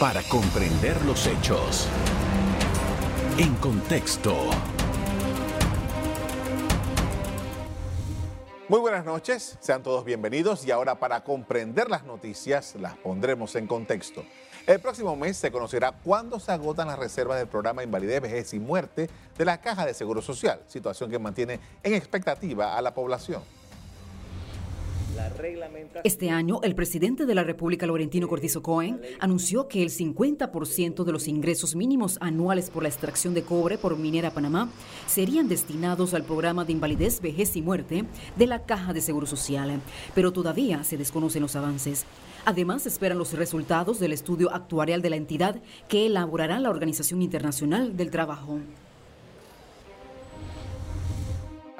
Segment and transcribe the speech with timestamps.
[0.00, 1.86] para comprender los hechos.
[3.36, 4.34] En contexto.
[8.66, 13.66] Muy buenas noches, sean todos bienvenidos y ahora para comprender las noticias las pondremos en
[13.66, 14.24] contexto.
[14.66, 18.58] El próximo mes se conocerá cuándo se agotan las reservas del programa Invalidez, Vejez y
[18.58, 23.42] Muerte de la Caja de Seguro Social, situación que mantiene en expectativa a la población.
[26.04, 31.12] Este año, el presidente de la República, Laurentino Cortizo Cohen, anunció que el 50% de
[31.12, 34.70] los ingresos mínimos anuales por la extracción de cobre por Minera Panamá
[35.06, 38.04] serían destinados al programa de invalidez, vejez y muerte
[38.36, 39.80] de la Caja de Seguro Social,
[40.14, 42.06] pero todavía se desconocen los avances.
[42.44, 47.96] Además, esperan los resultados del estudio actuarial de la entidad que elaborará la Organización Internacional
[47.96, 48.60] del Trabajo.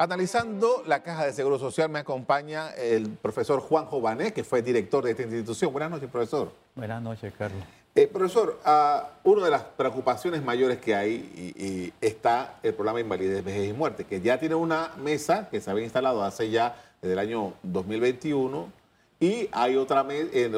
[0.01, 5.05] Analizando la Caja de Seguro Social me acompaña el profesor Juan Jované, que fue director
[5.05, 5.71] de esta institución.
[5.73, 6.51] Buenas noches, profesor.
[6.75, 7.63] Buenas noches, Carlos.
[7.95, 13.45] Eh, profesor, uh, una de las preocupaciones mayores que hay está el programa de invalidez,
[13.45, 17.13] vejez y muerte, que ya tiene una mesa que se había instalado hace ya desde
[17.13, 18.73] el año 2021
[19.21, 20.07] y hay otra,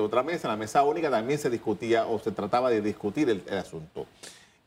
[0.00, 3.58] otra mesa, en la mesa única también se discutía o se trataba de discutir el
[3.58, 4.06] asunto.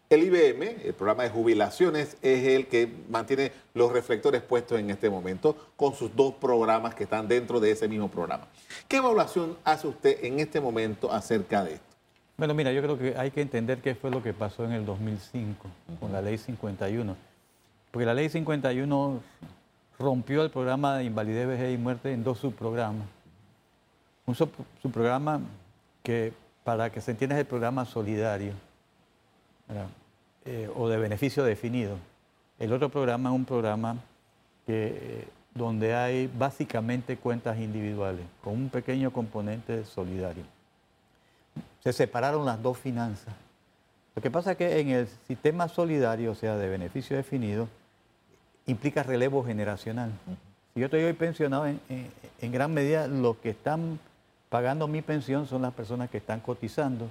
[0.08, 5.10] El IBM, el programa de jubilaciones, es el que mantiene los reflectores puestos en este
[5.10, 8.48] momento con sus dos programas que están dentro de ese mismo programa.
[8.88, 11.86] ¿Qué evaluación hace usted en este momento acerca de esto?
[12.38, 14.86] Bueno, mira, yo creo que hay que entender qué fue lo que pasó en el
[14.86, 15.68] 2005
[16.00, 17.16] con la ley 51.
[17.90, 19.22] Porque la ley 51
[19.98, 23.08] rompió el programa de invalidez, vejez y muerte en dos subprogramas.
[24.28, 25.40] Un subprograma
[26.04, 26.32] que,
[26.64, 28.54] para que se entienda, es el programa solidario
[30.46, 31.98] eh, o de beneficio definido.
[32.60, 33.98] El otro programa es un programa
[34.66, 40.44] que, donde hay básicamente cuentas individuales, con un pequeño componente solidario.
[41.84, 43.34] Se separaron las dos finanzas.
[44.16, 47.68] Lo que pasa es que en el sistema solidario, o sea, de beneficio definido,
[48.66, 50.12] implica relevo generacional.
[50.74, 51.80] Si yo estoy hoy pensionado, en,
[52.42, 54.00] en gran medida los que están
[54.50, 57.10] pagando mi pensión son las personas que están cotizando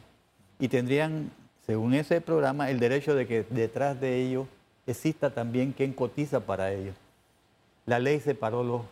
[0.58, 1.30] y tendrían
[1.66, 4.46] según ese programa, el derecho de que detrás de ellos
[4.86, 6.94] exista también quien cotiza para ellos.
[7.86, 8.82] La ley separó los,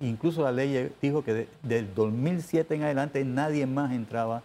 [0.00, 4.42] incluso la ley dijo que del 2007 en adelante nadie más entraba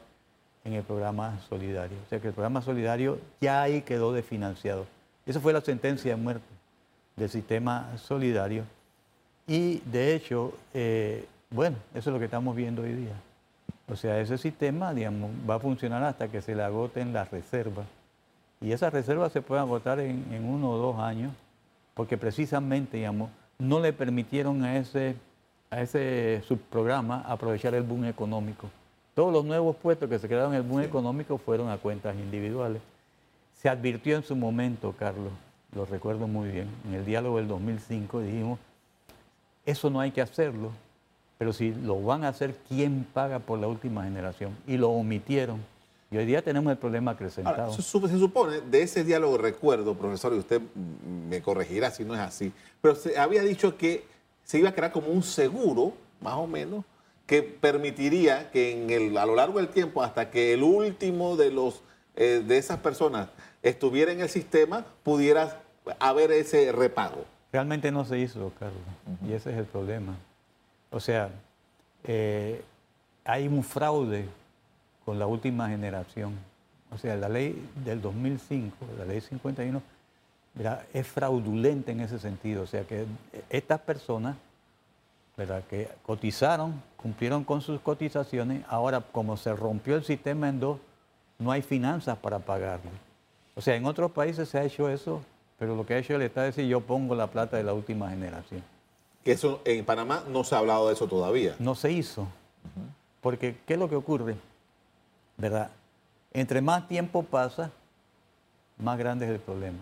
[0.64, 1.98] en el programa solidario.
[2.06, 4.86] O sea que el programa solidario ya ahí quedó desfinanciado.
[5.26, 6.46] Esa fue la sentencia de muerte
[7.16, 8.64] del sistema solidario.
[9.46, 13.16] Y de hecho, eh, bueno, eso es lo que estamos viendo hoy día.
[13.88, 17.86] O sea, ese sistema, digamos, va a funcionar hasta que se le agoten las reservas.
[18.62, 21.34] Y esas reservas se pueden agotar en, uno o dos años,
[21.94, 23.30] porque precisamente, digamos,
[23.60, 25.16] no le permitieron a ese,
[25.70, 28.70] a ese subprograma aprovechar el boom económico.
[29.14, 32.82] Todos los nuevos puestos que se crearon en el boom económico fueron a cuentas individuales.
[33.54, 35.32] Se advirtió en su momento, Carlos,
[35.76, 38.60] lo recuerdo muy bien, en el diálogo del 2005 dijimos,
[39.66, 40.72] eso no hay que hacerlo,
[41.44, 44.56] pero si lo van a hacer, ¿quién paga por la última generación?
[44.66, 45.60] Y lo omitieron.
[46.10, 47.74] Y hoy día tenemos el problema acrecentado.
[47.74, 50.62] se, supone, de ese diálogo recuerdo, profesor, y usted
[51.28, 54.06] me corregirá si no es así, pero se había dicho que
[54.46, 56.86] se iba a crear como un seguro, más o menos,
[57.26, 61.52] que permitiría que en el, a lo largo del tiempo, hasta que el último de,
[61.52, 61.82] los,
[62.16, 63.28] eh, de esas personas
[63.64, 65.62] estuviera en el sistema, pudiera
[66.00, 67.26] haber ese repago.
[67.52, 68.80] Realmente no se hizo, Carlos,
[69.28, 70.16] y ese es el problema.
[70.94, 71.30] O sea,
[72.04, 72.64] eh,
[73.26, 74.30] hay un fraude
[75.04, 76.38] con la última generación.
[76.92, 79.82] O sea, la ley del 2005, la ley 51,
[80.94, 82.64] es fraudulenta en ese sentido.
[82.64, 83.06] O sea, que
[83.50, 84.36] estas personas
[85.68, 90.80] que cotizaron, cumplieron con sus cotizaciones, ahora como se rompió el sistema en dos,
[91.40, 92.92] no hay finanzas para pagarlo.
[93.56, 95.24] O sea, en otros países se ha hecho eso,
[95.58, 97.74] pero lo que ha hecho el Estado es decir, yo pongo la plata de la
[97.74, 98.64] última generación.
[99.24, 101.56] Que eso en Panamá no se ha hablado de eso todavía.
[101.60, 102.28] No se hizo.
[103.22, 104.36] Porque, ¿qué es lo que ocurre?
[105.38, 105.72] ¿Verdad?
[106.34, 107.72] Entre más tiempo pasa,
[108.78, 109.80] más grande es el problema.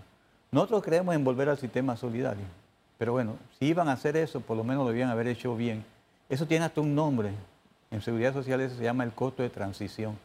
[0.51, 2.43] Nosotros creemos en volver al sistema solidario.
[2.97, 5.83] Pero bueno, si iban a hacer eso, por lo menos lo debían haber hecho bien.
[6.29, 7.31] Eso tiene hasta un nombre.
[7.89, 10.17] En seguridad social eso se llama el costo de transición.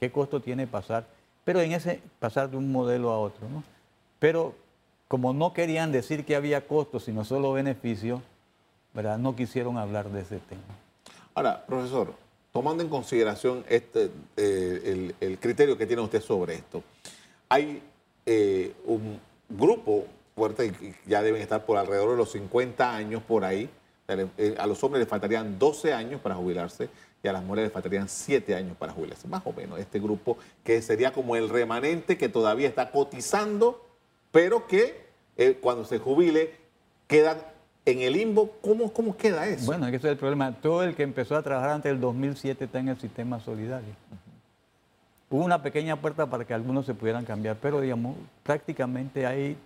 [0.00, 1.06] ¿Qué costo tiene pasar?
[1.44, 3.48] Pero en ese pasar de un modelo a otro.
[3.48, 3.62] ¿no?
[4.18, 4.54] Pero
[5.08, 8.20] como no querían decir que había costos, sino solo beneficios,
[8.94, 9.18] ¿verdad?
[9.18, 10.62] no quisieron hablar de ese tema.
[11.34, 12.14] Ahora, profesor,
[12.52, 16.82] tomando en consideración este, eh, el, criterio que tiene usted sobre esto,
[17.48, 17.82] hay
[18.24, 20.06] eh, un grupo
[20.36, 20.72] fuerte,
[21.06, 23.68] ya deben estar por alrededor de los 50 años por ahí,
[24.06, 26.88] eh, a los hombres les faltarían 12 años para jubilarse,
[27.22, 29.26] y a las mujeres les faltarían siete años para jubilarse.
[29.26, 33.84] Más o menos este grupo que sería como el remanente que todavía está cotizando,
[34.30, 35.08] pero que
[35.62, 36.54] cuando se jubile
[37.08, 37.38] quedan
[37.84, 38.50] en el limbo.
[38.62, 39.66] ¿Cómo, ¿Cómo queda eso?
[39.66, 40.52] Bueno, ese es el problema.
[40.52, 43.94] Todo el que empezó a trabajar antes del 2007 está en el sistema solidario.
[45.30, 49.56] Hubo una pequeña puerta para que algunos se pudieran cambiar, pero digamos, prácticamente hay,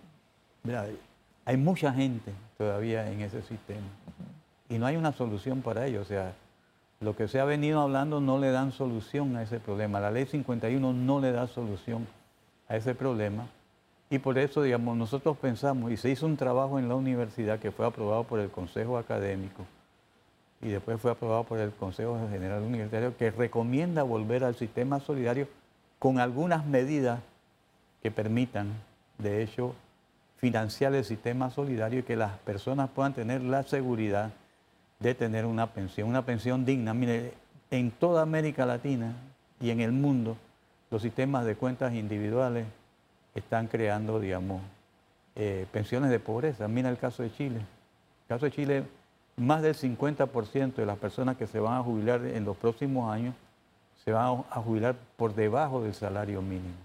[1.45, 3.87] hay mucha gente todavía en ese sistema
[4.69, 6.01] y no hay una solución para ello.
[6.01, 6.33] O sea,
[7.01, 9.99] lo que se ha venido hablando no le dan solución a ese problema.
[9.99, 12.07] La ley 51 no le da solución
[12.67, 13.47] a ese problema.
[14.09, 17.71] Y por eso, digamos, nosotros pensamos, y se hizo un trabajo en la universidad que
[17.71, 19.65] fue aprobado por el Consejo Académico
[20.61, 25.47] y después fue aprobado por el Consejo General Universitario, que recomienda volver al sistema solidario
[25.99, 27.21] con algunas medidas
[28.03, 28.73] que permitan,
[29.17, 29.73] de hecho,
[30.37, 34.31] financiar el sistema solidario y que las personas puedan tener la seguridad
[34.99, 36.93] de tener una pensión, una pensión digna.
[36.93, 37.33] Mire,
[37.71, 39.13] en toda América Latina
[39.61, 40.37] y en el mundo,
[40.91, 42.65] los sistemas de cuentas individuales
[43.39, 44.61] están creando, digamos,
[45.35, 46.67] eh, pensiones de pobreza.
[46.67, 47.57] Mira el caso de Chile.
[47.57, 48.83] El caso de Chile,
[49.37, 53.33] más del 50% de las personas que se van a jubilar en los próximos años
[54.03, 56.75] se van a jubilar por debajo del salario mínimo.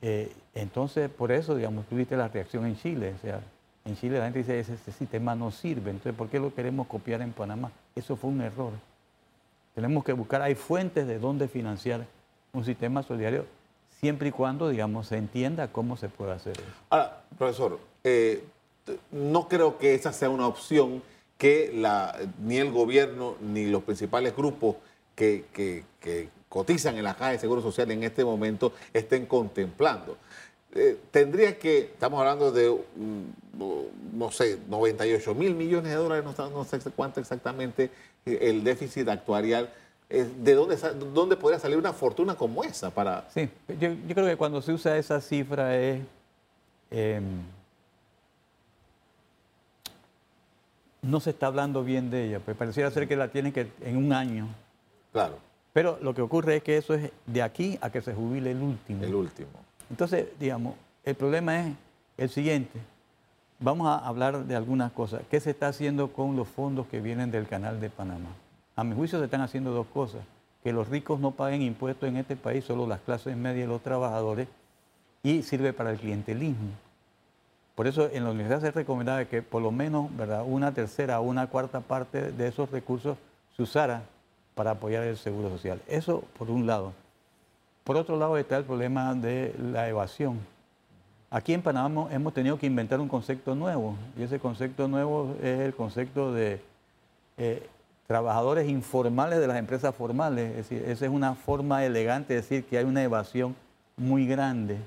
[0.00, 3.14] Eh, entonces, por eso, digamos, tuviste la reacción en Chile.
[3.16, 3.40] O sea,
[3.84, 6.86] en Chile la gente dice, ese, ese sistema no sirve, entonces ¿por qué lo queremos
[6.86, 7.70] copiar en Panamá?
[7.94, 8.72] Eso fue un error.
[9.74, 12.06] Tenemos que buscar, hay fuentes de dónde financiar
[12.52, 13.46] un sistema solidario
[14.04, 16.66] siempre y cuando, digamos, se entienda cómo se puede hacer eso.
[16.90, 18.44] Ahora, profesor, eh,
[19.10, 21.02] no creo que esa sea una opción
[21.38, 21.72] que
[22.42, 24.76] ni el gobierno ni los principales grupos
[25.14, 25.46] que,
[26.50, 30.18] cotizan en la Caja de Seguro Social en este momento estén contemplando.
[30.74, 36.64] Eh, tendría que, estamos hablando de, mm, no sé, 98 mil millones de dólares, no,
[36.64, 37.90] sé cuánto exactamente
[38.26, 39.72] eh, el déficit actuarial.
[40.08, 40.76] ¿De dónde,
[41.12, 43.24] dónde podría salir una fortuna como esa para...?
[43.30, 43.48] Sí,
[43.80, 46.02] yo, creo que cuando se usa esa cifra es...
[46.90, 47.42] Em,
[51.02, 53.96] no se está hablando bien de ella, pues pareciera ser que la tienen que en
[53.96, 54.48] un año.
[55.12, 55.38] Claro.
[55.72, 58.62] Pero lo que ocurre es que eso es de aquí a que se jubile el
[58.62, 59.02] último.
[59.02, 59.48] El último.
[59.90, 61.74] Entonces, digamos, el problema es
[62.16, 62.78] el siguiente.
[63.58, 65.22] Vamos a hablar de algunas cosas.
[65.30, 68.30] ¿Qué se está haciendo con los fondos que vienen del Canal de Panamá?
[68.76, 70.22] A mi juicio se están haciendo dos cosas.
[70.62, 73.82] Que los ricos no paguen impuestos en este país, solo las clases medias y los
[73.82, 74.48] trabajadores,
[75.22, 76.70] y sirve para el clientelismo.
[77.74, 80.44] Por eso en la universidad se recomendaba que por lo menos ¿verdad?
[80.46, 83.18] una tercera o una cuarta parte de esos recursos
[83.56, 84.02] se usara
[84.54, 85.80] para apoyar el seguro social.
[85.88, 86.92] Eso por un lado.
[87.82, 90.38] Por otro lado está el problema de la evasión.
[91.30, 95.60] Aquí en Panamá hemos tenido que inventar un concepto nuevo y ese concepto nuevo es
[95.60, 96.60] el concepto de
[97.36, 97.66] eh,
[98.06, 100.50] trabajadores informales de las empresas formales.
[100.50, 103.56] Es decir, esa es una forma elegante de decir que hay una evasión
[103.96, 104.78] muy grande.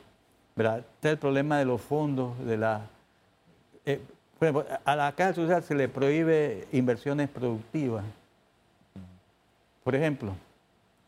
[0.55, 0.79] ¿verdad?
[0.79, 2.81] Está el problema de los fondos, de la...
[3.85, 4.01] Eh,
[4.85, 8.03] a la Caja Social se le prohíbe inversiones productivas.
[9.83, 10.33] Por ejemplo,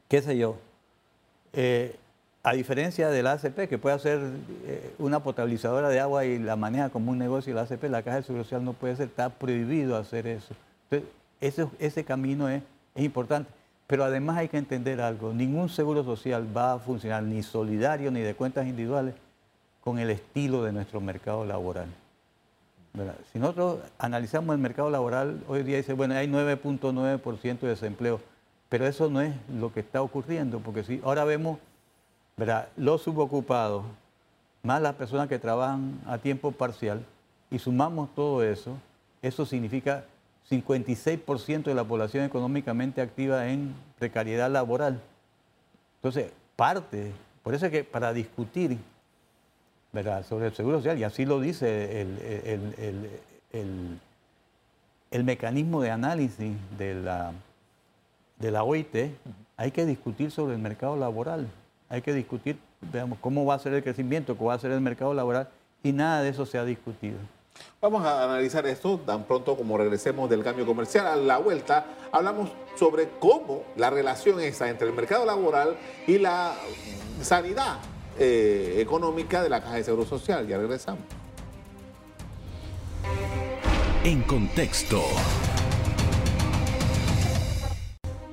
[0.08, 0.58] qué sé yo,
[1.54, 1.96] eh,
[2.42, 4.20] a diferencia del ACP, que puede hacer
[4.66, 8.18] eh, una potabilizadora de agua y la maneja como un negocio, la ACP, la Caja
[8.18, 10.56] de Social no puede ser, está prohibido hacer eso.
[10.90, 11.10] Entonces,
[11.42, 12.62] ese, ese camino es,
[12.96, 13.52] es importante.
[13.88, 18.22] Pero además hay que entender algo, ningún seguro social va a funcionar ni solidario ni
[18.22, 19.16] de cuentas individuales
[19.82, 21.88] con el estilo de nuestro mercado laboral.
[23.32, 28.20] Si nosotros analizamos el mercado laboral, hoy día dice, bueno, hay 9.9% de desempleo.
[28.68, 31.58] Pero eso no es lo que está ocurriendo, porque si ahora vemos
[32.78, 33.84] los subocupados,
[34.64, 37.04] más las personas que trabajan a tiempo parcial,
[37.50, 38.78] y sumamos todo eso,
[39.22, 40.04] eso significa
[40.50, 45.02] 56% de la población económicamente activa en precariedad laboral.
[45.98, 47.12] Entonces, parte,
[47.44, 48.78] por eso es que para discutir
[50.28, 52.02] sobre el seguro social, y así lo dice
[53.52, 57.34] el, mecanismo de análisis de la
[58.40, 58.96] de la OIT,
[59.58, 61.48] hay que discutir sobre el mercado laboral,
[61.90, 64.82] hay que discutir, veamos, cómo va a ser el crecimiento, cómo va a ser el
[64.82, 65.50] mercado laboral,
[65.84, 67.18] y nada de eso se ha discutido.
[67.82, 71.08] Vamos a analizar esto tan pronto como regresemos del cambio comercial.
[71.08, 76.56] A la vuelta hablamos sobre cómo la relación esa entre el mercado laboral y la
[77.22, 77.78] sanidad
[78.18, 80.48] eh, económica de la Caja de Seguro Social.
[80.48, 81.04] Ya regresamos.
[84.04, 85.02] En contexto.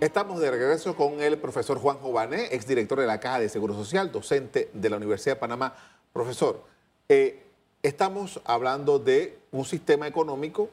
[0.01, 4.13] Estamos de regreso con el profesor Juan Jované, exdirector de la Caja de Seguro Social,
[4.13, 5.75] docente de la Universidad de Panamá.
[6.13, 6.65] Profesor,
[7.09, 7.46] eh,
[7.87, 10.71] estamos hablando de un sistema económico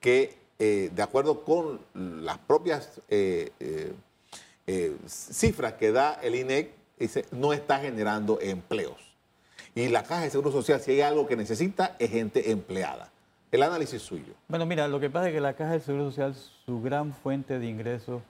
[0.00, 3.50] que eh, de acuerdo con las propias eh,
[4.66, 9.00] eh, cifras que da el INEC, dice, no está generando empleos.
[9.74, 13.10] Y la Caja de Seguro Social, si hay algo que necesita, es gente empleada.
[13.50, 14.34] El análisis suyo.
[14.48, 16.34] Bueno, mira, lo que pasa es que la Caja de Seguro Social,
[16.66, 18.22] su gran fuente de ingresos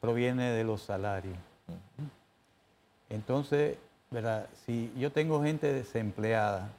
[0.00, 1.36] proviene de los salarios.
[3.10, 3.76] Entonces,
[4.10, 4.48] ¿verdad?
[4.64, 6.70] si yo tengo gente desempleada,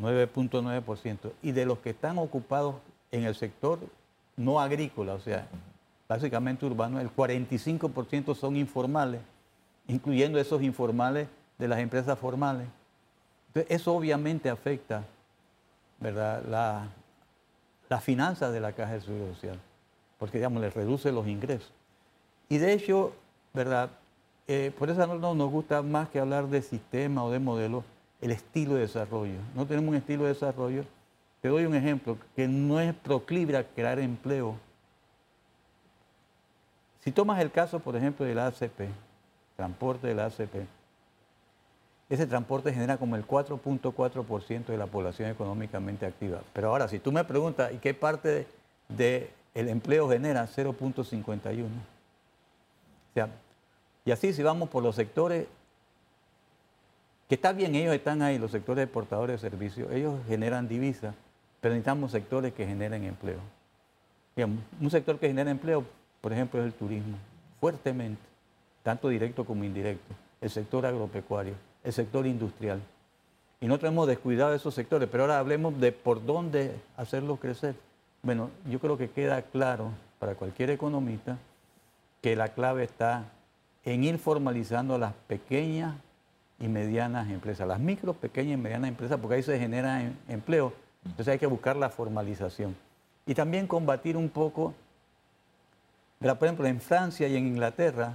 [0.00, 2.76] 9.9%, y de los que están ocupados
[3.10, 3.78] en el sector
[4.36, 5.46] no agrícola, o sea,
[6.08, 9.20] básicamente urbano, el 45% son informales,
[9.86, 11.28] incluyendo esos informales
[11.58, 12.66] de las empresas formales.
[13.48, 15.04] Entonces, eso obviamente afecta
[16.00, 16.42] ¿verdad?
[16.48, 16.88] La,
[17.88, 19.58] las finanzas de la Caja de Seguro Social,
[20.18, 21.72] porque digamos, le reduce los ingresos.
[22.48, 23.12] Y de hecho,
[23.52, 23.90] ¿verdad?
[24.46, 27.84] Eh, por eso no nos gusta más que hablar de sistema o de modelo,
[28.20, 29.38] el estilo de desarrollo.
[29.54, 30.84] No tenemos un estilo de desarrollo.
[31.40, 34.56] Te doy un ejemplo, que no es proclive a crear empleo.
[37.00, 38.88] Si tomas el caso, por ejemplo, del ACP,
[39.56, 40.66] transporte del ACP,
[42.08, 46.40] ese transporte genera como el 4.4% de la población económicamente activa.
[46.52, 48.46] Pero ahora, si tú me preguntas, ¿y qué parte
[48.88, 50.46] del empleo genera?
[50.46, 51.64] 0.51.
[51.64, 51.68] O
[53.14, 53.28] sea,
[54.04, 55.46] y así si vamos por los sectores,
[57.28, 61.14] que está bien, ellos están ahí, los sectores exportadores de servicios, ellos generan divisas,
[61.60, 63.40] pero necesitamos sectores que generen empleo.
[64.80, 65.84] un sector que genera empleo,
[66.22, 67.18] por ejemplo, es el turismo,
[67.60, 68.22] fuertemente,
[68.82, 71.54] tanto directo como indirecto, el sector agropecuario,
[71.84, 72.80] el sector industrial.
[73.60, 77.74] Y nosotros hemos descuidado esos sectores, pero ahora hablemos de por dónde hacerlos crecer.
[78.22, 81.36] Bueno, yo creo que queda claro para cualquier economista
[82.22, 83.24] que la clave está
[83.84, 85.94] en ir formalizando las pequeñas
[86.58, 90.72] y medianas empresas, las micro, pequeñas y medianas empresas, porque ahí se genera em, empleo.
[91.04, 92.76] Entonces hay que buscar la formalización.
[93.26, 94.74] Y también combatir un poco,
[96.18, 98.14] por ejemplo, en Francia y en Inglaterra,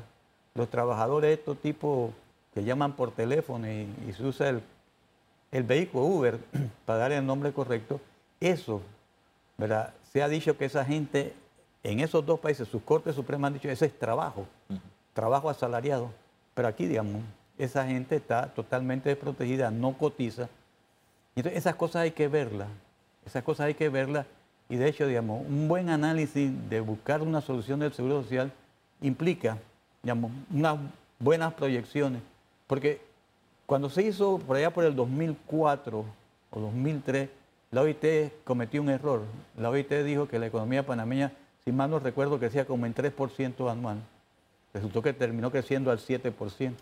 [0.56, 2.12] los trabajadores de estos tipos
[2.54, 4.62] que llaman por teléfono y, se usa el,
[5.52, 6.40] el, vehículo Uber
[6.86, 8.02] para dar el nombre correcto,
[8.40, 8.82] eso,
[9.58, 9.94] ¿verdad?
[10.12, 11.34] Se ha dicho que esa gente
[11.84, 14.46] en esos dos países, sus cortes supremas han dicho, ese es trabajo
[15.14, 16.12] trabajo asalariado.
[16.54, 17.22] Pero aquí, digamos,
[17.58, 20.50] esa gente está totalmente desprotegida, no cotiza.
[21.36, 22.68] Entonces, esas cosas hay que verlas,
[23.26, 24.26] esas cosas hay que verlas.
[24.70, 28.52] Y de hecho, digamos, un buen análisis de buscar una solución del Seguro Social
[29.02, 29.58] implica,
[30.02, 30.78] digamos, unas
[31.20, 32.22] buenas proyecciones.
[32.68, 33.02] Porque
[33.66, 36.06] cuando se hizo por allá por el 2004
[36.52, 37.30] o 2003,
[37.72, 39.22] la OIT cometió un error.
[39.58, 41.34] La OIT dijo que la economía panameña,
[41.66, 43.98] si mal no recuerdo, crecía como en 3% anual
[44.74, 46.74] resultó que terminó creciendo al 7%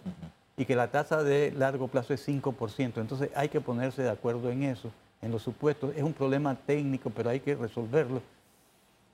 [0.61, 3.01] y que la tasa de largo plazo es 5%.
[3.01, 5.91] Entonces hay que ponerse de acuerdo en eso, en los supuestos.
[5.95, 8.21] Es un problema técnico, pero hay que resolverlo.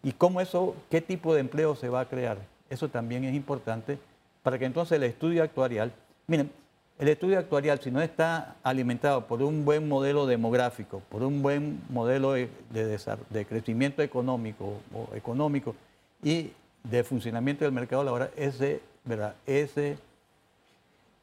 [0.03, 2.37] ¿Y cómo eso, qué tipo de empleo se va a crear?
[2.69, 3.97] Eso también es importante
[4.43, 5.93] para que entonces el estudio actuarial,
[6.27, 6.51] miren,
[6.99, 11.79] el estudio actuarial, si no está alimentado por un buen modelo demográfico, por un buen
[11.87, 15.75] modelo de, de crecimiento económico o económico
[16.21, 16.51] y
[16.83, 19.33] de funcionamiento del mercado laboral, ese, ¿verdad?
[19.45, 19.97] ese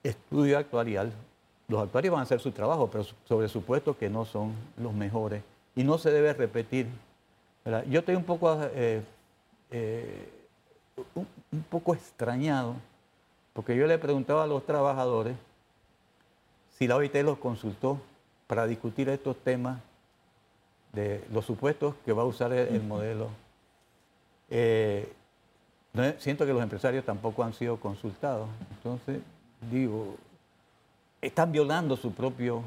[0.04, 1.12] estudio actuarial,
[1.66, 5.42] los actuarios van a hacer su trabajo, pero sobre supuesto que no son los mejores
[5.74, 6.86] y no se debe repetir.
[7.88, 9.02] Yo estoy un poco, eh,
[9.70, 10.28] eh,
[11.14, 12.74] un, poco extrañado,
[13.54, 15.34] porque yo le preguntaba a los trabajadores
[16.78, 17.98] si la OIT los consultó
[18.46, 19.80] para discutir estos temas
[20.92, 23.30] de los supuestos que va a usar el, modelo.
[24.50, 25.10] Eh,
[26.18, 28.48] siento que los empresarios tampoco han sido consultados.
[28.76, 29.20] Entonces,
[29.70, 30.16] digo,
[31.20, 32.62] están violando su propio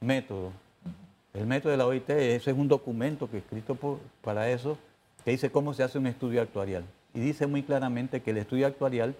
[0.00, 0.52] método.
[1.32, 3.76] El método de la OIT, ese es un documento que escrito
[4.22, 4.76] para eso,
[5.24, 6.84] que dice cómo se hace un estudio actuarial.
[7.14, 9.14] Y dice muy claramente que el estudio actuarial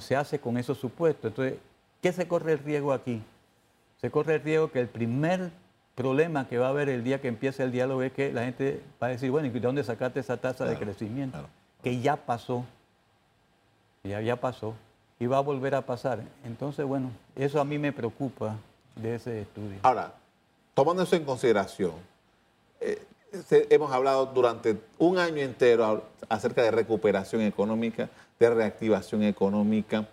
[0.00, 1.30] se hace con esos supuestos.
[1.30, 1.58] Entonces,
[2.00, 3.22] ¿qué se corre el riesgo aquí?
[4.00, 5.50] Se corre el riesgo que el primer
[5.94, 8.82] problema que va a haber el día que empiece el diálogo es que la gente
[9.02, 11.48] va a decir, bueno, ¿y de dónde sacaste esa tasa de crecimiento?
[11.86, 12.64] que ya pasó,
[14.02, 14.74] ya, ya pasó,
[15.18, 16.22] y va a volver a pasar.
[16.44, 18.56] Entonces, bueno, eso a mí me preocupa
[18.94, 19.78] de ese estudio.
[19.82, 20.12] Ahora,
[20.74, 21.92] tomando eso en consideración,
[22.80, 23.02] eh,
[23.70, 28.08] hemos hablado durante un año entero acerca de recuperación económica,
[28.38, 30.08] de reactivación económica.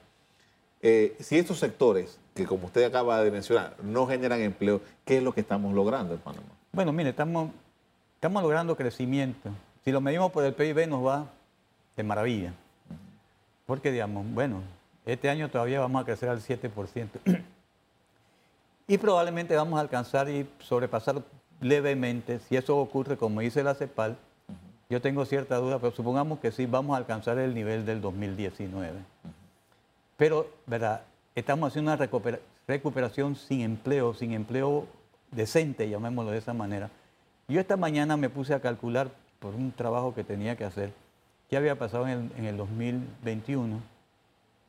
[0.82, 5.24] Eh, si estos sectores, que como usted acaba de mencionar, no generan empleo, ¿qué es
[5.24, 6.48] lo que estamos logrando en Panamá?
[6.72, 7.52] Bueno, mire, estamos,
[8.16, 9.50] estamos logrando crecimiento.
[9.84, 11.28] Si lo medimos por el PIB nos va
[11.96, 12.54] de maravilla.
[13.66, 14.62] Porque, digamos, bueno,
[15.06, 17.08] este año todavía vamos a crecer al 7%.
[18.88, 21.22] y probablemente vamos a alcanzar y sobrepasar
[21.64, 24.18] levemente, si eso ocurre, como dice la CEPAL,
[24.90, 29.00] Yo tengo cierta duda, pero supongamos que sí vamos a alcanzar el nivel del 2019.
[30.18, 31.02] Pero, ¿verdad?
[31.34, 32.10] Estamos haciendo una
[32.68, 34.86] recuperación sin empleo, sin empleo
[35.32, 36.92] decente, llamémoslo de esa manera.
[37.48, 40.94] Yo esta mañana me puse a calcular por un trabajo que tenía que hacer
[41.50, 43.93] qué había pasado en el, en el 2021.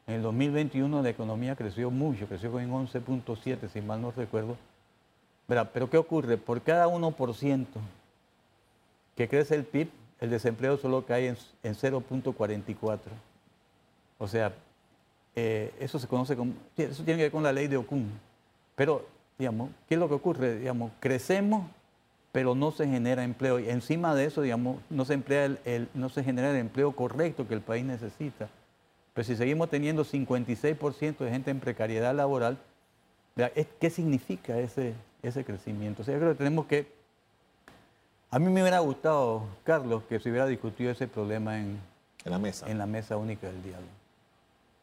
[0.06, 4.56] En el 2021 la economía creció mucho, creció en 11.7, si mal no recuerdo.
[5.46, 6.36] Pero ¿qué ocurre?
[6.36, 7.66] Por cada 1%
[9.16, 9.88] que crece el PIB,
[10.20, 11.36] el desempleo solo cae en,
[11.74, 12.98] 0.44.
[14.18, 14.52] O sea,
[15.36, 18.10] eh, eso se conoce como, eso tiene que ver con la ley de Okun.
[18.74, 19.06] Pero,
[19.38, 20.58] digamos, ¿qué es lo que ocurre?
[20.58, 21.66] Digamos, crecemos,
[22.32, 23.60] pero no se genera empleo.
[23.60, 27.46] Y encima de eso, digamos, no se, emplea el, no se genera el empleo correcto
[27.46, 28.48] que el país necesita.
[29.14, 32.58] Pero si seguimos teniendo 56% de gente en precariedad laboral,
[33.80, 36.02] ¿qué significa ese, ese crecimiento?
[36.02, 36.86] O sea, yo creo que tenemos que
[38.34, 41.78] a mí me hubiera gustado, Carlos, que se hubiera discutido ese problema en,
[42.24, 42.68] la mesa.
[42.68, 43.86] En la mesa única del diálogo.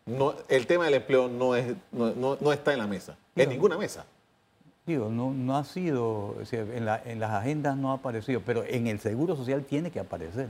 [0.06, 4.06] No, el tema del empleo no, es, no, está en la mesa, en ninguna mesa.
[4.86, 9.36] Digo, no, no ha sido, en, las agendas no ha aparecido, pero en el seguro
[9.36, 10.48] social tiene que aparecer.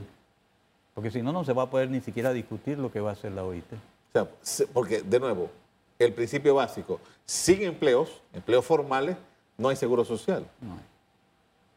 [0.94, 3.12] Porque si no, no se va a poder ni siquiera discutir lo que va a
[3.14, 3.72] hacer la OIT.
[3.72, 3.76] O
[4.12, 4.28] sea,
[4.72, 5.50] porque, de nuevo,
[5.98, 9.16] el principio básico, sin empleos, empleos formales,
[9.56, 10.46] no hay seguro social.
[10.60, 10.80] No hay.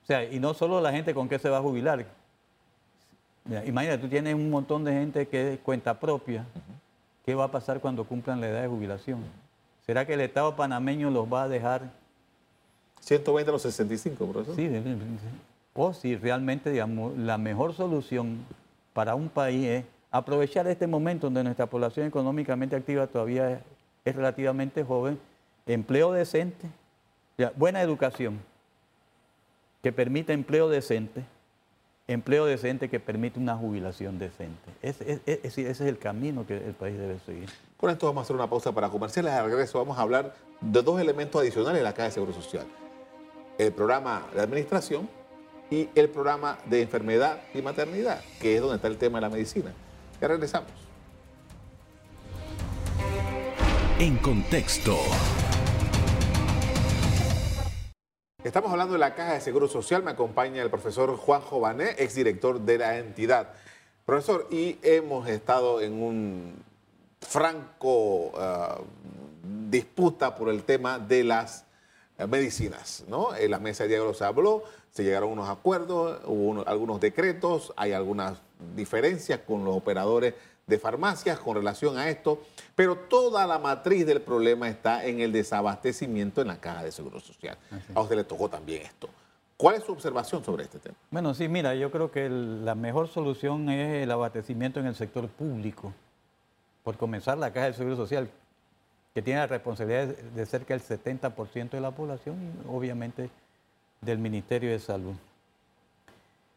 [0.04, 2.06] O sea, y no solo la gente con qué se va a jubilar.
[3.66, 6.46] imagínate, tú tienes un montón de gente que es cuenta propia.
[7.26, 9.24] ¿Qué va a pasar cuando cumplan la edad de jubilación?
[9.86, 11.90] ¿Será que el Estado panameño los va a dejar?
[13.00, 14.56] 120 a los 65, profesor.
[14.56, 14.70] Sí,
[15.74, 18.46] o si realmente, digamos, la mejor solución
[18.96, 23.62] para un país es aprovechar este momento donde nuestra población económicamente activa todavía
[24.06, 25.20] es, relativamente joven,
[25.66, 26.70] empleo decente,
[27.58, 28.40] buena educación
[29.84, 31.26] que permite empleo decente,
[32.08, 34.72] empleo decente que permite una jubilación decente.
[34.82, 37.50] Ese, es el camino que el país debe seguir.
[37.76, 39.34] Con esto vamos a hacer una pausa para comerciales.
[39.34, 42.66] Al regreso vamos a hablar de dos elementos adicionales de la Caja de Seguro Social.
[43.58, 45.10] El programa de administración
[45.70, 49.30] y el programa de enfermedad y maternidad, que es donde está el tema de la
[49.30, 49.74] medicina.
[50.22, 50.70] Ya regresamos.
[54.00, 54.98] En contexto.
[58.44, 60.04] Estamos hablando de la Caja de Seguro Social.
[60.04, 63.54] Me acompaña el profesor Juan Jované, exdirector de la entidad.
[64.06, 66.64] Profesor, y hemos estado en un
[67.22, 68.84] franco uh,
[69.72, 71.66] disputa por el tema de las
[72.20, 73.04] uh, medicinas.
[73.08, 73.36] ¿no?
[73.36, 74.64] En la mesa de diálogo se habló,
[74.96, 78.40] se llegaron a unos acuerdos, hubo algunos decretos, hay algunas
[78.78, 82.42] diferencias con los operadores de farmacias con relación a esto,
[82.76, 87.20] pero toda la matriz del problema está en el desabastecimiento en la caja de seguro
[87.20, 87.58] social.
[87.94, 89.10] A usted le tocó también esto.
[89.58, 90.96] ¿Cuál es su observación sobre este tema?
[91.12, 95.28] Bueno, sí, mira, yo creo que la mejor solución es el abastecimiento en el sector
[95.28, 95.94] público.
[96.86, 98.30] Por comenzar, la Caja de Seguro Social,
[99.14, 103.30] que tiene la responsabilidad de cerca del 70% de la población y obviamente
[104.06, 105.16] del Ministerio de Salud.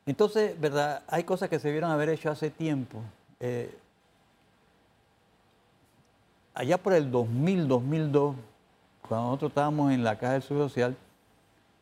[0.07, 1.03] Entonces, ¿verdad?
[1.09, 3.01] Hay cosas que se vieron haber hecho hace tiempo.
[3.41, 3.75] Eh,
[6.55, 8.37] allá por el 2000, 2002,
[9.07, 10.97] cuando nosotros estábamos en la Caja del Seguro Social,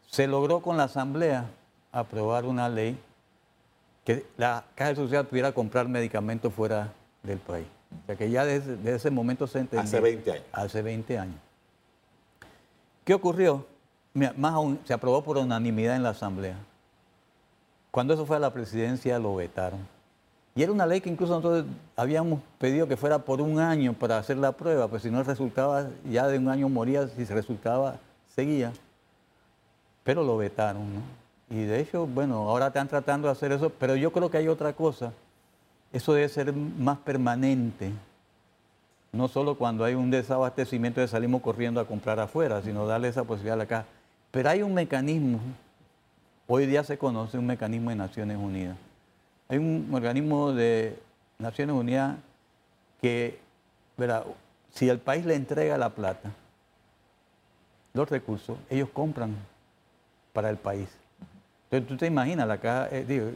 [0.07, 1.49] se logró con la Asamblea
[1.93, 2.99] aprobar una ley
[4.05, 7.67] que la Caja del Seguro Social pudiera comprar medicamentos fuera del país.
[8.03, 9.83] O sea que ya desde, ese momento se entendió.
[9.83, 10.45] Hace 20 años.
[10.53, 11.37] Hace 20 años.
[13.05, 13.67] ¿Qué ocurrió?
[14.17, 16.57] Más aún, se aprobó por unanimidad en la Asamblea.
[17.91, 19.81] Cuando eso fue a la presidencia, lo vetaron.
[20.55, 24.17] Y era una ley que incluso nosotros habíamos pedido que fuera por un año para
[24.17, 27.97] hacer la prueba, pues si no resultaba, ya de un año moría, si resultaba,
[28.35, 28.73] seguía.
[30.03, 31.01] Pero lo vetaron, ¿no?
[31.49, 34.49] Y de hecho, bueno, ahora están tratando de hacer eso, pero yo creo que hay
[34.49, 35.13] otra cosa.
[35.93, 37.93] Eso debe ser más permanente.
[39.13, 43.25] No solo cuando hay un desabastecimiento de salimos corriendo a comprar afuera, sino darle esa
[43.25, 43.87] posibilidad a la caja.
[44.31, 45.41] Pero hay un mecanismo,
[46.47, 48.77] hoy día se conoce un mecanismo de Naciones Unidas,
[49.49, 50.99] hay un organismo de
[51.39, 52.17] Naciones Unidas
[53.01, 53.39] que,
[54.71, 56.31] si el país le entrega la plata,
[57.95, 59.35] los recursos, ellos compran
[60.33, 60.89] para el país.
[61.65, 62.59] Entonces tú te imaginas, la
[62.91, 63.35] eh,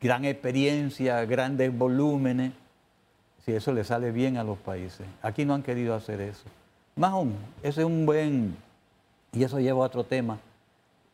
[0.00, 2.52] gran experiencia, grandes volúmenes,
[3.44, 5.06] si eso le sale bien a los países.
[5.22, 6.44] Aquí no han querido hacer eso.
[6.96, 8.56] Más aún, ese es un buen,
[9.32, 10.38] y eso lleva a otro tema,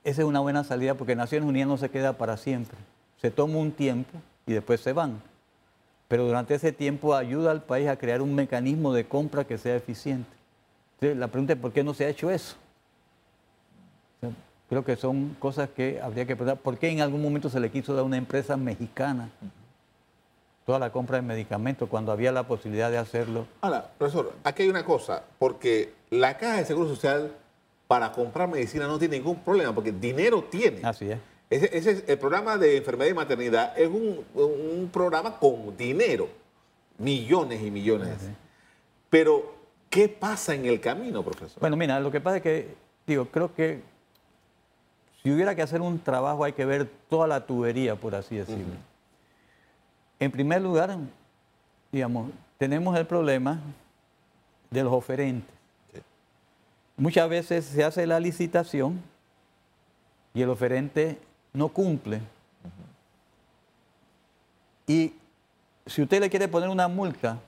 [0.05, 2.79] esa es una buena salida porque Naciones Unidas no se queda para siempre
[3.21, 5.21] se toma un tiempo y después se van.
[6.07, 9.77] Pero durante ese tiempo ayuda al país a crear un mecanismo de compra que sea
[9.77, 10.31] eficiente.
[10.95, 12.57] Entonces, la pregunta es por qué no se ha hecho eso.
[14.69, 16.63] Creo que son cosas que habría que preguntar.
[16.63, 19.31] ¿Por qué en algún momento se le quiso dar a una empresa mexicana
[20.67, 23.47] toda la compra de medicamentos cuando había la posibilidad de hacerlo?
[23.63, 27.33] Ahora, profesor, aquí hay una cosa, porque la caja de seguro social
[27.89, 30.81] para comprar medicina no tiene ningún problema, porque dinero tiene.
[30.85, 31.19] Así es.
[31.51, 36.29] Ese, ese es el programa de enfermedad y maternidad es un, un programa con dinero,
[36.99, 38.11] millones y millones.
[39.09, 39.55] Pero,
[39.89, 41.59] ¿qué pasa en el camino, profesor?
[41.59, 42.75] Bueno, mira, lo que pasa es que,
[43.07, 43.81] digo, creo que
[45.23, 48.75] si hubiera que hacer un trabajo hay que ver toda la tubería, por así decirlo.
[50.21, 50.99] En primer lugar,
[51.91, 53.59] digamos, tenemos el problema
[54.71, 55.58] de los oferentes.
[56.99, 59.01] Muchas veces se hace la licitación
[60.35, 61.17] y el oferente
[61.53, 62.21] no cumple.
[64.89, 65.15] Y
[65.87, 67.39] si usted le quiere poner una multa,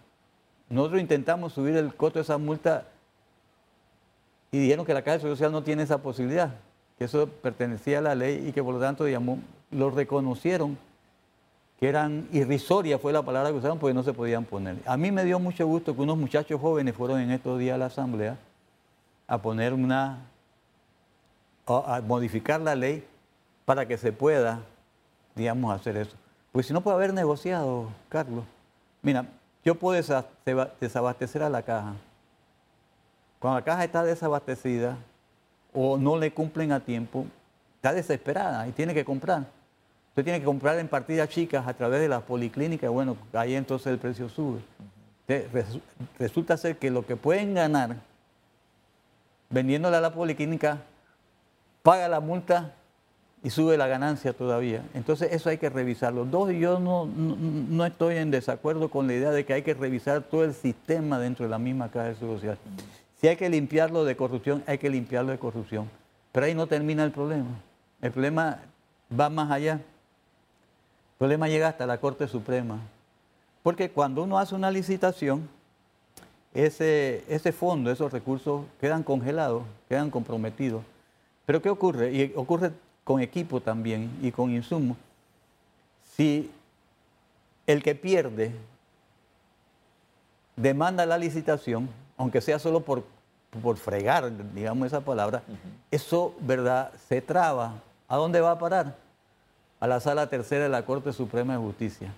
[0.68, 2.86] nosotros intentamos subir el costo de esa multa
[4.52, 6.54] y dijeron que la Caja Social no tiene esa posibilidad,
[6.96, 9.40] que eso pertenecía a la ley y que por lo tanto, digamos,
[9.72, 10.78] lo reconocieron
[11.80, 14.76] que eran irrisorias, fue la palabra que usaron, porque no se podían poner.
[14.86, 17.78] A mí me dio mucho gusto que unos muchachos jóvenes fueron en estos días a
[17.78, 18.36] la Asamblea
[19.30, 20.18] a poner una,
[21.64, 23.06] a modificar la ley
[23.64, 24.58] para que se pueda,
[25.36, 26.16] digamos, hacer eso.
[26.50, 28.42] Pues si no puede haber negociado, Carlos.
[29.02, 29.24] Mira,
[29.64, 30.02] yo puedo
[30.80, 31.94] desabastecer a la caja.
[33.38, 34.98] Cuando la caja está desabastecida
[35.72, 37.24] o no le cumplen a tiempo,
[37.76, 39.46] está desesperada y tiene que comprar.
[40.08, 43.92] Usted tiene que comprar en partidas chicas a través de las policlínicas, bueno, ahí entonces
[43.92, 44.58] el precio sube.
[46.18, 48.09] Resulta ser que lo que pueden ganar
[49.50, 50.78] vendiéndole a la policlínica,
[51.82, 52.72] paga la multa
[53.42, 54.82] y sube la ganancia todavía.
[54.94, 56.24] Entonces eso hay que revisarlo.
[56.24, 60.22] Dos, yo no, no, estoy en desacuerdo con la idea de que hay que revisar
[60.22, 62.58] todo el sistema dentro de la misma caja social.
[63.20, 65.90] Si hay que limpiarlo de corrupción, hay que limpiarlo de corrupción.
[66.32, 67.48] Pero ahí no termina el problema.
[68.00, 68.58] El problema
[69.18, 69.74] va más allá.
[69.74, 72.78] El problema llega hasta la Corte Suprema.
[73.62, 75.48] Porque cuando uno hace una licitación,
[76.54, 80.82] ese, ese fondo, esos recursos quedan congelados, quedan comprometidos.
[81.46, 82.12] Pero ¿qué ocurre?
[82.12, 82.72] Y ocurre
[83.04, 84.96] con equipo también y con insumos.
[86.16, 86.50] Si
[87.66, 88.52] el que pierde
[90.56, 93.04] demanda la licitación, aunque sea solo por,
[93.62, 95.42] por fregar, digamos esa palabra,
[95.90, 97.74] eso, ¿verdad?, se traba.
[98.08, 98.96] ¿A dónde va a parar?
[99.78, 102.12] A la sala tercera de la Corte Suprema de Justicia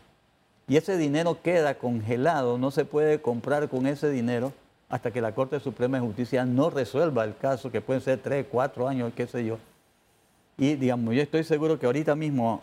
[0.73, 4.55] y ese dinero queda congelado, no se puede comprar con ese dinero
[4.89, 8.47] hasta que la Corte Suprema de Justicia no resuelva el caso, que pueden ser tres,
[8.51, 9.59] cuatro años, qué sé yo.
[10.57, 12.63] Y digamos, yo estoy seguro que ahorita mismo,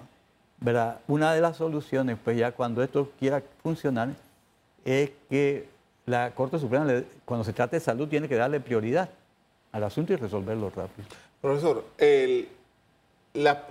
[0.60, 1.02] ¿verdad?
[1.08, 4.10] una de las soluciones, pues ya cuando esto quiera funcionar,
[4.84, 5.70] es que
[6.08, 6.88] la Corte Suprema,
[7.26, 9.08] cuando se trate de salud, tiene que darle prioridad
[9.72, 11.08] al asunto y resolverlo rápido.
[11.42, 11.86] Profesor,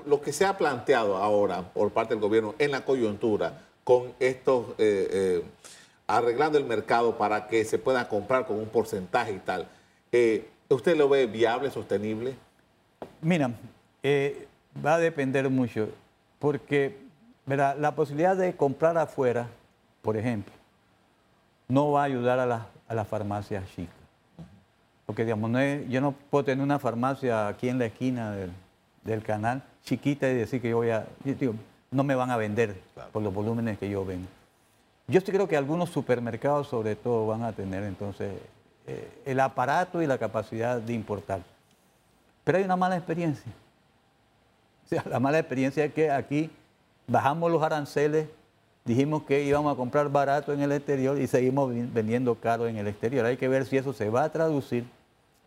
[0.06, 4.72] lo que se ha planteado ahora por parte del gobierno en la coyuntura, con estos,
[4.76, 5.42] eh, eh,
[6.06, 9.66] arreglando el mercado para que se pueda comprar con un porcentaje y tal.
[10.12, 12.34] Eh, ¿Usted lo ve viable, sostenible?
[13.22, 13.50] Mira,
[14.84, 15.88] va a depender mucho,
[16.38, 16.98] porque
[17.46, 19.48] la posibilidad de comprar afuera,
[20.02, 20.52] por ejemplo,
[21.68, 23.96] no va a ayudar a, las farmacias chicas.
[25.06, 25.50] Porque, digamos,
[25.88, 28.36] yo no puedo tener una farmacia aquí en la esquina
[29.02, 31.06] del, canal chiquita y decir que yo voy a
[31.90, 32.80] no me van a vender
[33.12, 34.28] por los volúmenes que yo vendo.
[35.06, 38.34] Yo sí creo que algunos supermercados sobre todo van a tener entonces
[38.86, 41.40] eh, el aparato y la capacidad de importar.
[42.44, 43.52] Pero hay una mala experiencia.
[44.84, 46.50] O sea, la mala experiencia es que aquí
[47.06, 48.26] bajamos los aranceles,
[48.86, 52.86] dijimos que íbamos a comprar barato en el exterior y seguimos vendiendo caro en el
[52.86, 53.26] exterior.
[53.26, 54.86] Hay que ver si eso se va a traducir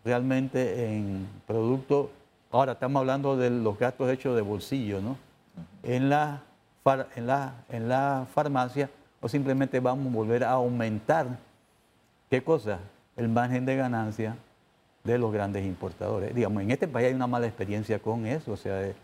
[0.05, 2.09] realmente en productos.
[2.51, 5.17] Ahora estamos hablando de los gastos hechos de bolsillo, ¿no?
[5.83, 6.41] En la,
[7.15, 8.89] en la, en la farmacia
[9.21, 11.27] o simplemente vamos a volver a aumentar,
[12.29, 12.79] ¿qué cosa?
[13.15, 14.35] El margen de ganancia
[15.03, 16.33] de los grandes importadores.
[16.33, 18.51] Digamos, en este país hay una mala experiencia con eso.
[18.51, 18.95] O sea, eh,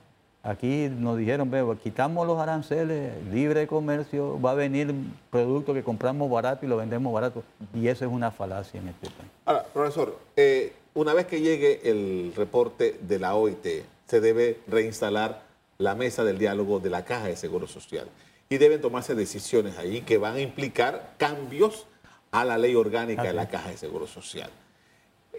[0.44, 4.94] aquí nos dijeron, veo, quitamos los aranceles, libre comercio, va a venir
[5.30, 7.44] producto que compramos barato y lo vendemos barato.
[7.74, 9.32] Y eso es una falacia en este país.
[9.46, 13.66] Ahora, profesor, eh, una vez que llegue el reporte de la OIT,
[14.06, 15.47] se debe reinstalar
[15.78, 18.08] la mesa del diálogo de la Caja de Seguro Social.
[18.50, 21.86] Y deben tomarse decisiones ahí que van a implicar cambios
[22.32, 24.50] a la ley orgánica de la Caja de Seguro Social.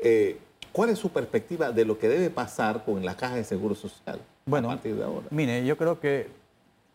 [0.02, 0.38] Eh,
[0.72, 4.20] ¿Cuál es su perspectiva de lo que debe pasar con la Caja de Seguro Social
[4.46, 5.26] bueno, a partir de ahora?
[5.30, 6.28] Mire, yo creo que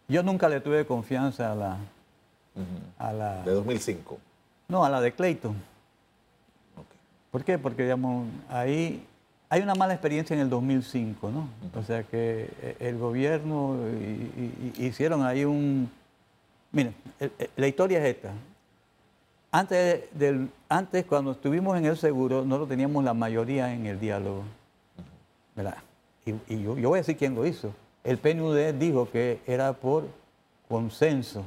[0.07, 1.77] yo nunca le tuve confianza a la...
[2.97, 4.17] a la de 2005.
[4.67, 5.55] No, a la de Clayton.
[7.31, 7.57] ¿Por qué?
[7.57, 9.05] Porque, digamos, ahí
[9.53, 11.47] hay una mala experiencia en el 2005, ¿no?
[11.79, 13.77] O sea que eh, el gobierno
[14.79, 15.91] hicieron ahí un...
[16.71, 16.95] Miren,
[17.55, 18.31] la historia es esta.
[19.51, 23.99] Antes, del, antes, cuando estuvimos en el seguro, no lo teníamos la mayoría en el
[23.99, 24.43] diálogo.
[25.55, 25.77] ¿verdad?
[26.25, 27.75] Y, yo, voy a decir quién lo hizo.
[28.03, 30.07] El PNUD dijo que era por
[30.67, 31.45] consenso.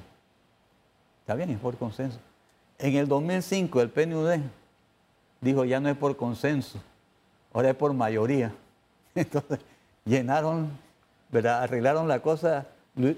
[1.23, 2.21] Está bien, es por consenso.
[2.79, 4.39] En el 2005 el PNUD
[5.41, 6.79] dijo ya no es por consenso,
[7.57, 8.53] ahora es por mayoría.
[9.15, 9.59] Entonces
[10.05, 10.71] llenaron,
[11.33, 11.63] ¿verdad?
[11.63, 12.67] arreglaron la cosa,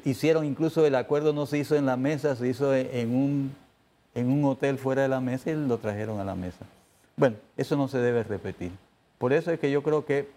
[0.05, 3.53] hicieron incluso el acuerdo no se hizo en la mesa, se hizo en un
[4.15, 6.65] en un hotel fuera de la mesa y lo trajeron a la mesa.
[7.17, 8.73] Bueno, eso no se debe repetir.
[9.19, 10.29] Por eso es que yo creo que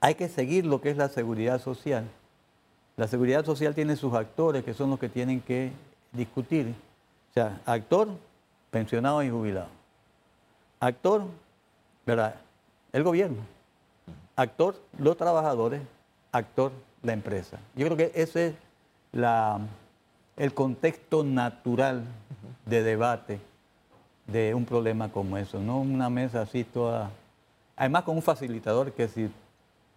[0.00, 2.04] hay que seguir lo que es la seguridad social.
[2.96, 5.72] La seguridad social tiene sus actores que son los que tienen que
[6.12, 6.74] discutir.
[7.30, 8.08] O sea, actor,
[8.70, 9.68] pensionado y jubilado.
[10.78, 11.24] Actor,
[12.04, 12.36] ¿verdad?
[12.92, 13.38] El gobierno.
[14.36, 15.82] Actor, los trabajadores.
[16.32, 16.72] Actor,
[17.02, 17.58] la empresa.
[17.74, 18.54] Yo creo que ese es
[19.12, 19.60] la,
[20.36, 22.02] el contexto natural
[22.66, 23.40] de debate
[24.26, 27.10] de un problema como eso, no una mesa así toda,
[27.76, 29.30] además con un facilitador que si,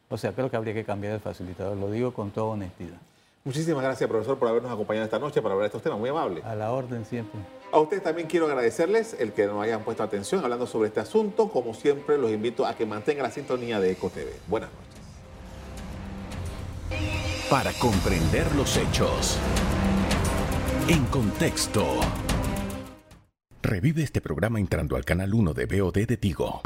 [0.07, 2.97] o sea, creo que habría que cambiar el facilitador, lo digo con toda honestidad.
[3.43, 6.43] Muchísimas gracias, profesor, por habernos acompañado esta noche para hablar de estos temas, muy amable.
[6.43, 7.39] A la orden siempre.
[7.71, 11.49] A ustedes también quiero agradecerles el que nos hayan puesto atención hablando sobre este asunto.
[11.49, 14.47] Como siempre, los invito a que mantengan la sintonía de EcoTV.
[14.47, 14.89] Buenas noches.
[17.49, 19.37] Para comprender los hechos.
[20.87, 21.85] En contexto.
[23.61, 26.61] Revive este programa entrando al canal 1 de BOD de Tigo.